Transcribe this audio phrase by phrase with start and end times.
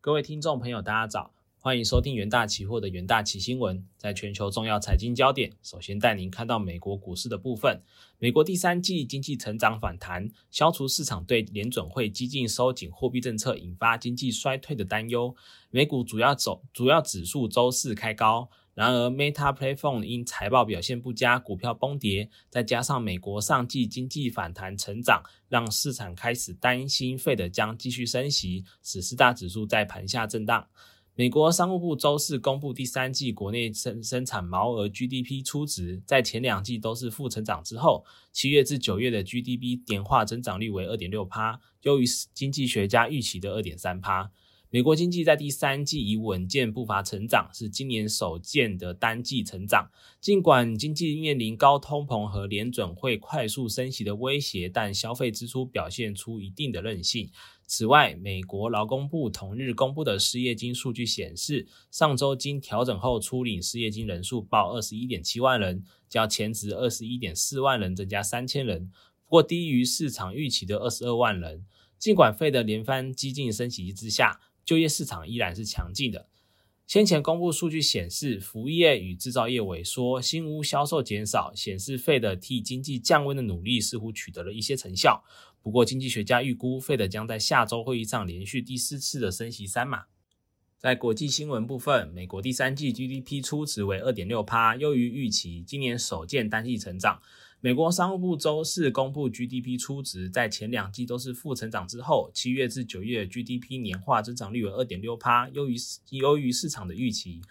[0.00, 3.84] 各位听众朋友，大家早，欢迎收听元大期货的元大期新闻。
[3.96, 7.82] 在全球重要财经焦点，首先带您看到美国股市的部分。
[8.20, 15.34] 美国第三季经济成长反弹，消除市场对联准会激进收紧货币政策引发经济衰退的担忧。
[15.70, 18.48] 美股主要走主要指数周四开高。
[18.78, 30.64] 然而，Meta Platform 因财报表现不佳，股票崩跌，再加上美国上季经济反弹成长，让市场开始担心费德将继续升息，使四大指数在盘下震荡。
[31.16, 44.30] 美国商务部周四公布第三季国内生生产毛额 GDP 初值，在前两季都是负成长之后，七月至九月的 GDP 年化增长率为二点六趴，优于经济学家预期的二点三趴。
[44.70, 49.90] 美国经济在第三季以稳健步伐成长，是今年首见的单季成长。
[50.20, 57.30] 尽管经济面临高通膨和联准会快速升息的威胁，但消费支出表现出一定的韧性。
[57.66, 68.90] 此外，美国劳工部同日公布的失业金数据显示，上周经调整后初领失业金人数报二十一点七万人，较前值二十一点四万人增加三千人，
[69.24, 71.64] 不过低于市场预期的二十二万人。
[71.98, 74.38] 尽管费的连番激进升息之下，
[74.68, 76.28] 就业市场依然是强劲的。
[76.86, 85.24] 先前公布数据显示，服务业与制造业萎缩，新屋销售减少，显示费的替经济降温的努力似乎取得了一些成效。
[85.62, 90.04] 不过，经济学家预估，费的将在下周会议上连续第四次的升息三码。
[90.76, 97.22] 在国际新闻部分，美国第三季 GDP 初值为二点六趴，优于预期，今年首见单季成长。
[97.60, 105.74] 美国商务部周四公布 GDP 初值，在前两季都是负成长之后，七月至九月 GDP 年化增长率为二点六趴，优于
[106.10, 107.42] 优于市场的预期。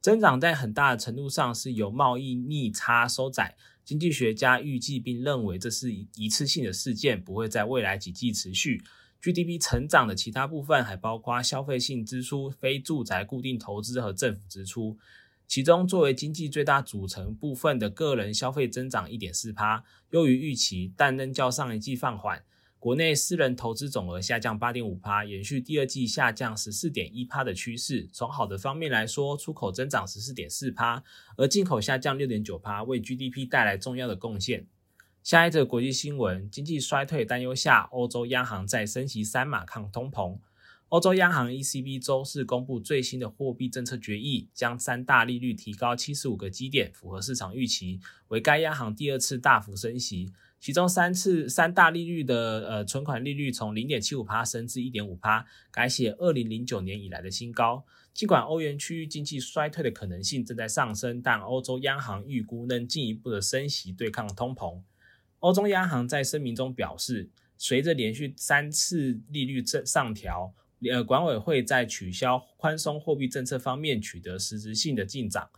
[0.00, 3.56] 增长在很大的程度上是由贸易逆差收窄。
[3.84, 8.84] 经济学家预计并认为这是一次性的事件，不会在未来几季持续。
[9.20, 14.96] GDP 成长的其他部分还包括消费性支出、非住宅固定投资和政府支出。
[15.46, 22.42] 其中，作为经济最大组成部分的个人消费增长一点四趴，优于预期，但仍较上一季放缓。
[22.78, 28.08] 国内私人投资总额下降八点五趴，延续第二季下降十四点一趴的趋势。
[28.12, 31.02] 从好的方面来说，出口增长十四点四趴，
[31.36, 34.66] 而进口下降六点九趴，为 GDP 带来重要的贡献。
[35.22, 40.38] 下一则国际新闻：经济衰退担忧下，欧洲央行再升息三码抗通膨。
[40.90, 47.98] 欧洲央行 ECB 周四公布最新的货币政策决议，将三大利率提高七十五个基点，符合市场预期，
[48.28, 50.32] 为该央行第二次大幅升息。
[50.60, 57.84] 其中三次三大利率的呃存款利率从零点七五帕升至一点五帕，改写二零零九年以来的新高。
[58.14, 64.80] 尽管欧元区经济衰退的可能性正在上升，但欧洲央行预估能进一步的升息对抗通膨。
[65.40, 70.54] 欧洲央行在声明中表示，随着连续三次利率正上调。
[70.82, 75.48] 呃，管委会在取消宽松货币政策方面取得实质性的进展。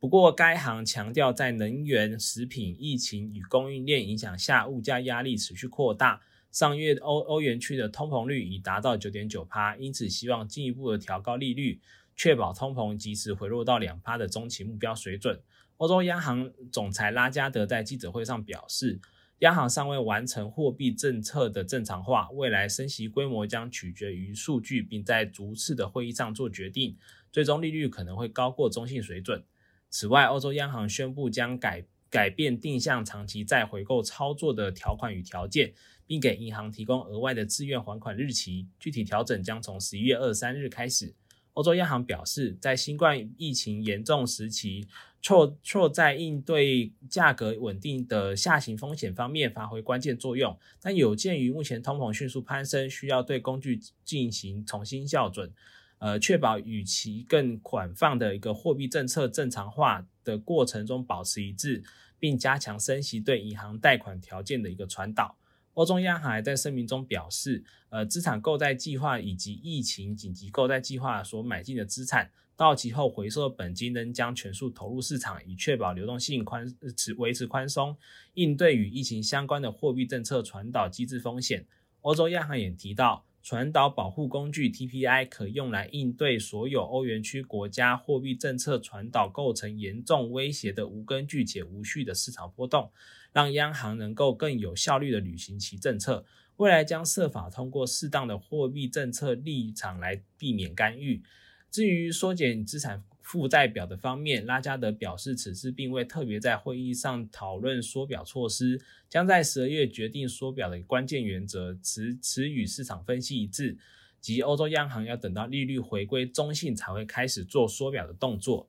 [0.00, 6.20] 不过，该行强调，在能源、食品、疫情与供应链影响下，物价压力持续扩大。
[6.50, 11.80] 上月欧欧元区的通膨率已达到九点九帕，因此希望进一步的调高利率，
[12.16, 15.40] 确保通膨及时回落到两帕的中期目标水准。
[15.76, 19.00] 欧洲央行总裁拉加德在记者会上表示。
[19.40, 26.96] 央行尚未完成货币政策的正常化，未来升息规模将取决于数据，并在逐次的会议上做决定。
[27.30, 29.44] 最终利率可能会高过中性水准。
[29.90, 35.74] 此外，欧洲央行宣布将改改变定向长期债回购操作的条款与条件，
[36.06, 38.66] 并给银行提供额外的自愿还款日期。
[38.78, 41.14] 具体调整将从十一月二十三日开始。
[41.56, 44.86] 欧洲央行表示，在新冠疫情严重时期，
[45.22, 50.54] 错错在应对价格稳定的下行风险方面发挥关键作用。
[50.82, 55.50] 但有鉴于目前通膨迅速攀升，需要对工具进行重新校准，
[55.96, 61.82] 呃，确保与其更宽泛的一个货币政策正常化的过程中保持一致，
[62.18, 65.34] 并加强升息对银行贷款条件的一个传导。
[65.76, 77.94] 欧洲央行还在声明中表示，呃，资产购债计划以及疫情紧急购债计划所买进的资产到期后回收的本金仍将全数投入市场，以确保流动性宽持维持宽松，
[78.32, 81.66] 应对与疫情相关的货币政策传导机制风险。
[82.00, 92.90] 欧洲央行也提到，传导保护工具 TPI 可用来应对所有欧元区国家货币政策传导构成严重威胁的无根据且无序的市场波动。
[93.32, 96.24] 让央行能够更有效率地履行其政策，
[96.56, 101.22] 未来将设法通过适当的货币政策立场来避免干预。
[101.70, 113.76] 至于缩减资产负债表的方面，拉加德表示，此次并未特别在会议上讨论缩表措施，将在十二月决定缩表的关键原则，持持与市场分析一致。
[114.20, 118.68] 即欧洲央行要等到利率回归中性才会开始做缩表的动作。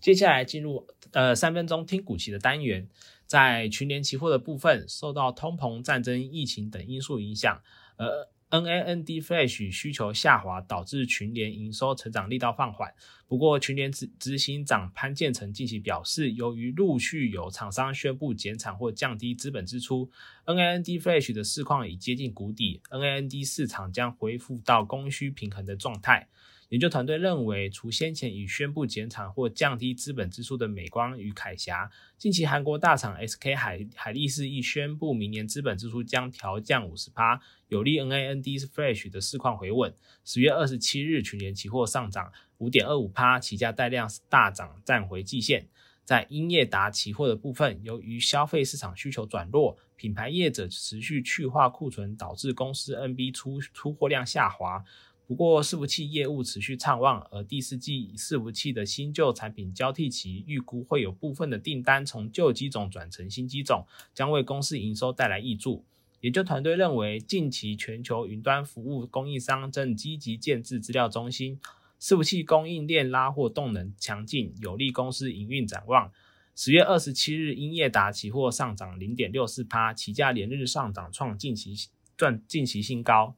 [0.00, 2.88] 接下来进入呃三分钟听股期的单元，
[3.26, 7.60] 在群联期货的部分，受到通膨、战争、疫情等因素影响，
[7.96, 8.30] 呃。
[8.48, 12.94] NAND Flash 需求下滑，导致群联营收成长力道放缓。
[13.26, 20.08] 不过，群联执执行长潘建成近期表示，由于陆续有厂商宣布减产或降低资本支出
[20.44, 26.28] ，NAND Flash 的市况已接近谷底，NAND 市场将恢复到供需平衡的状态。
[26.70, 39.94] 研究团队认为，除先前已宣布减产或降低资本支出的美光与铠霞，近期韩国大厂 SK 海海力士亦宣布明年资本支出将调降五十趴，有利 NAND Flash 的市况回稳。
[40.24, 45.68] 十月二十七日，群联期货上涨五点二五趴，起价带量大涨，站回季线。
[46.02, 54.84] 在英业达期货的部分，由于消费市场需求转弱，品牌业者持续去化库存，导致公司 NB 出出货量下滑。
[55.26, 63.84] 不过，伺服器业务持续畅旺，而第四季伺服器的新旧产品交替期，预估会有部分的订单从旧机种转成新机种，
[64.14, 65.84] 将为公司营收带来益助。
[66.20, 71.58] 研究团队认为，近期全球云端服务供应商正积极建制资料中心，
[72.00, 76.12] 伺服器供应链拉货动能强劲，有利公司营运展望。
[76.54, 81.74] 十月二十七日，英业达期货上涨零点六四趴，期价连日上涨，创近期
[82.16, 83.34] 赚近期新高。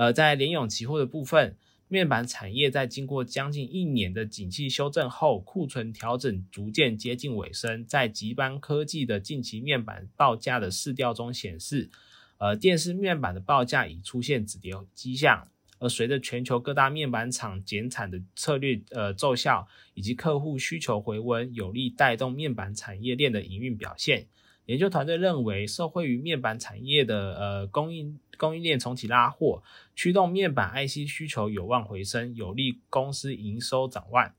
[0.00, 1.54] 呃，在联咏期货的部分，
[1.86, 7.84] 面板产业在经过将近一年的景气修正后，库存调整逐渐接近尾声。
[7.84, 11.90] 在极邦科技的近期面板报价的市调中显示，
[12.38, 15.46] 呃，电视面板的报价已出现止跌迹象。
[15.78, 24.26] 而随着全球各大面板厂减产的策略呃奏效，以及客户需求回温，有力带动面板产业链的营运表现。
[24.64, 29.62] 研究团队认为，受惠于面板产业的呃供应供应链重启拉货，
[29.94, 34.32] 驱动面板 IC 需求有望回升，有利公司营收展望。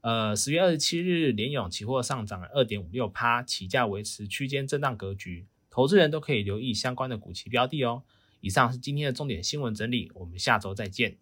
[0.00, 8.02] 呃，十月二十七日，联永期货上涨二点五六趴，起价维持区间震荡格局，投资人都可以留意相关的股期标的哦。
[8.40, 11.16] 以上是今天的重点新闻整理，我们下周再见。